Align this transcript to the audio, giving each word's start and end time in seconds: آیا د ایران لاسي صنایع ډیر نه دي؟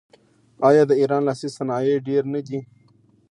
آیا 0.67 0.83
د 0.87 0.91
ایران 1.01 1.21
لاسي 1.27 1.49
صنایع 1.57 1.95
ډیر 2.07 2.23
نه 2.33 2.41
دي؟ 2.47 2.59